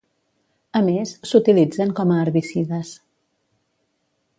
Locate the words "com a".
2.01-2.19